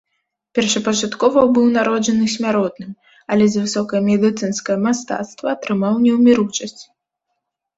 Першапачаткова 0.59 1.43
быў 1.57 1.67
народжаны 1.75 2.25
смяротным, 2.37 2.91
але 3.35 3.43
за 3.57 3.67
высокае 3.67 4.01
медыцынскае 4.09 4.77
мастацтва 4.87 5.47
атрымаў 5.57 5.93
неўміручасць. 6.07 6.83